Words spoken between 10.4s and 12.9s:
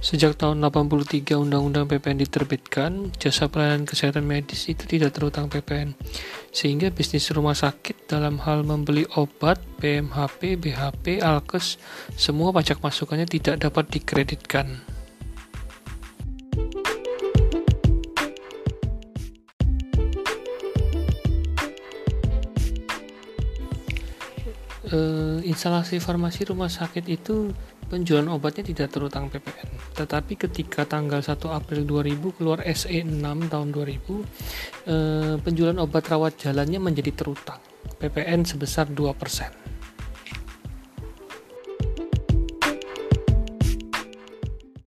BHP, Alkes, semua pajak